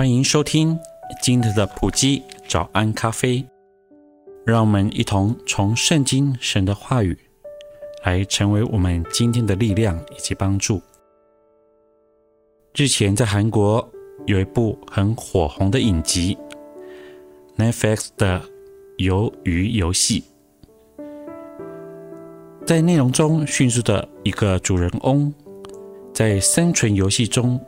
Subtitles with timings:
[0.00, 0.78] 欢迎收听
[1.20, 3.44] 今天的普基早安咖啡，
[4.46, 7.14] 让我们一同从圣经神的话语
[8.02, 10.80] 来成为我们今天的力量以及帮助。
[12.74, 13.86] 日前在韩国
[14.24, 16.34] 有一部很火红的影集
[17.58, 18.40] ，Netflix 的
[19.06, 20.24] 《鱿鱼游戏》，
[22.64, 25.30] 在内容中叙述的一个主人翁
[26.14, 27.60] 在生存游戏中。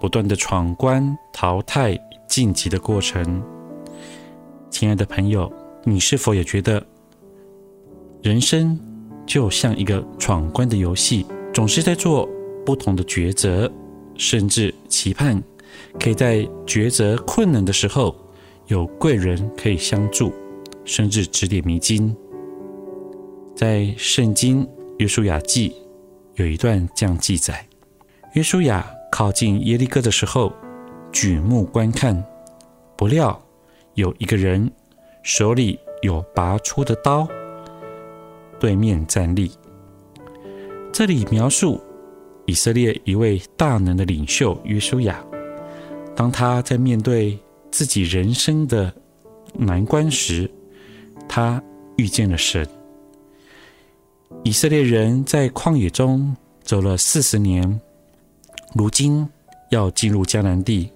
[0.00, 3.42] 不断的闯关、淘汰、晋级的过程，
[4.70, 5.52] 亲爱的朋友，
[5.84, 6.84] 你是否也觉得
[8.22, 8.78] 人生
[9.26, 12.28] 就像一个闯关的游戏，总是在做
[12.64, 13.70] 不同的抉择，
[14.16, 15.42] 甚至期盼
[15.98, 18.14] 可以在抉择困难的时候
[18.66, 20.32] 有贵人可以相助，
[20.84, 22.14] 甚至指点迷津？
[23.56, 24.64] 在圣经
[24.98, 25.74] 约书亚记
[26.36, 27.66] 有一段这样记载：
[28.34, 28.86] 约书亚。
[29.10, 30.52] 靠近耶利哥的时候，
[31.10, 32.24] 举目观看，
[32.96, 33.40] 不料
[33.94, 34.70] 有一个人
[35.22, 37.26] 手里有拔出的刀，
[38.60, 39.50] 对面站立。
[40.92, 41.80] 这里描述
[42.46, 45.24] 以色列一位大能的领袖约书亚，
[46.14, 47.38] 当他在面对
[47.70, 48.92] 自己人生的
[49.54, 50.50] 难关时，
[51.28, 51.62] 他
[51.96, 52.66] 遇见了神。
[54.44, 57.80] 以色列人在旷野中走了四十年。
[58.74, 59.28] 如今
[59.70, 60.90] 要进入迦南地，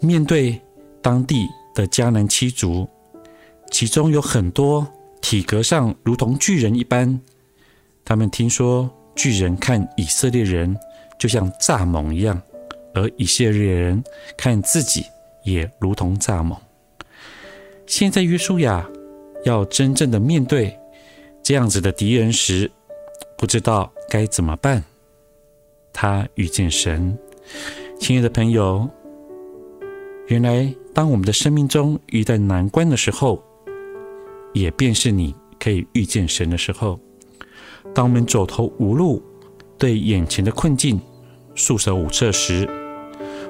[0.00, 0.60] 面对
[1.00, 2.88] 当地的迦南七族，
[3.70, 4.86] 其中有很多
[5.20, 7.20] 体格上如同巨人一般。
[8.04, 10.76] 他们听说巨人看以色列人
[11.18, 12.40] 就像蚱蜢一样，
[12.94, 14.02] 而以色列人
[14.36, 15.04] 看自己
[15.44, 16.56] 也如同蚱蜢。
[17.86, 18.88] 现在约书亚
[19.44, 20.76] 要真正的面对
[21.42, 22.70] 这样子的敌人时，
[23.38, 24.82] 不知道该怎么办。
[26.02, 27.14] 他遇见神，
[27.98, 28.88] 亲爱的朋友，
[30.28, 33.44] 原来当我们的生命中遇到难关的时候，
[34.54, 36.98] 也便是你可以遇见神的时候。
[37.94, 39.22] 当我们走投无路，
[39.76, 40.98] 对眼前的困境
[41.54, 42.66] 束手无策时，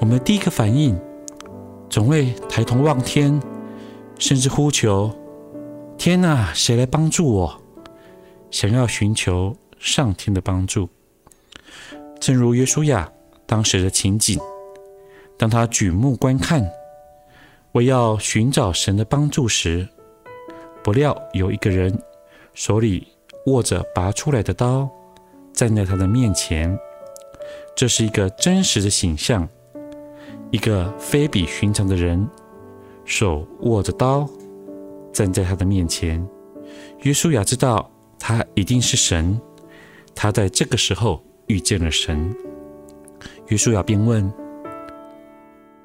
[0.00, 0.98] 我们的第一个反应
[1.88, 3.40] 总会抬头望天，
[4.18, 5.14] 甚至呼求
[5.96, 7.62] ：“天哪，谁来帮助我？”
[8.50, 10.88] 想要寻求上天的帮助。
[12.22, 13.10] 正如约书亚
[13.46, 14.38] 当时的情景，
[15.36, 16.64] 当他举目观看，
[17.72, 19.88] 我要寻找神的帮助时，
[20.84, 21.92] 不料有一个人
[22.54, 23.08] 手里
[23.46, 24.88] 握着拔出来的刀，
[25.52, 26.78] 站在他的面前。
[27.74, 29.48] 这是一个真实的形象，
[30.52, 32.24] 一个非比寻常的人，
[33.04, 34.30] 手握着刀，
[35.12, 36.24] 站在他的面前。
[37.00, 39.40] 约书亚知道他一定是神，
[40.14, 41.20] 他在这个时候。
[41.52, 42.34] 遇见了神，
[43.48, 44.32] 约书亚便问：“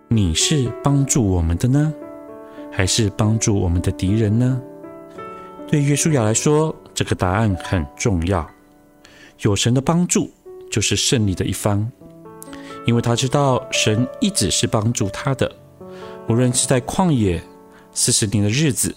[0.07, 1.93] 你是帮助我们的呢，
[2.71, 4.61] 还是帮助我们的敌人呢？”
[5.67, 8.49] 对约书亚来说，这个答案很重要。
[9.41, 10.31] 有神的帮助，
[10.71, 11.85] 就是胜利的一方，
[12.85, 15.53] 因为他知道神一直是帮助他的，
[16.29, 17.43] 无论是在旷野
[17.91, 18.95] 四十年的日子，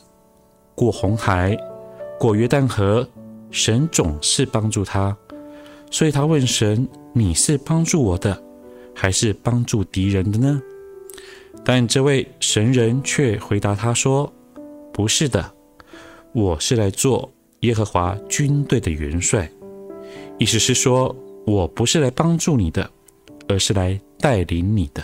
[0.77, 1.59] 过红海，
[2.17, 3.05] 过约旦河，
[3.51, 5.17] 神总是帮助他。
[5.91, 8.41] 所以他问神：“你是帮助我的，
[8.95, 10.63] 还是帮助敌人的呢？”
[11.65, 14.33] 但这位神人却回答他说
[14.95, 15.53] ：“不是的，
[16.33, 17.31] 我是来做
[17.61, 19.51] 耶和华军队的元帅。”
[20.39, 21.15] 意思是说，
[21.45, 22.89] 我不是来帮助你的，
[23.49, 25.03] 而是来带领你的。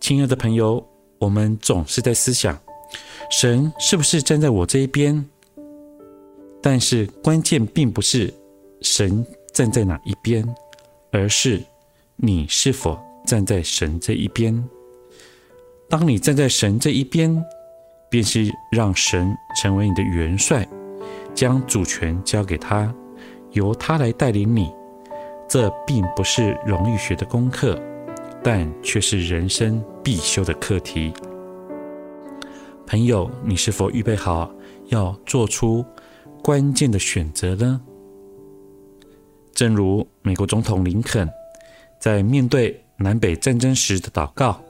[0.00, 0.84] 亲爱的朋友，
[1.18, 2.58] 我们总是在思想，
[3.30, 5.24] 神是不是站在我这一边？
[6.60, 8.34] 但是关键并不是
[8.82, 9.24] 神。
[9.58, 10.48] 站在哪一边，
[11.10, 11.60] 而是
[12.14, 12.96] 你是否
[13.26, 14.64] 站在神这一边。
[15.90, 17.44] 当你站在神这一边，
[18.08, 20.64] 便是让神成为你的元帅，
[21.34, 22.94] 将主权交给他，
[23.50, 24.72] 由他来带领你。
[25.48, 27.76] 这并不是荣誉学的功课，
[28.44, 31.12] 但却是人生必修的课题。
[32.86, 34.54] 朋友，你是否预备好
[34.86, 35.84] 要做出
[36.44, 37.80] 关键的选择呢？
[39.58, 41.28] 正如美国总统林肯
[41.98, 44.62] 在面对南北战争时的祷告：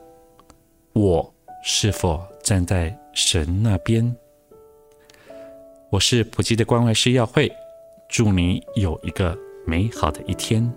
[0.93, 1.31] 我
[1.63, 4.15] 是否站在神那边？
[5.91, 7.51] 我是普吉的关怀师耀慧，
[8.09, 10.67] 祝你有一个美好的一天。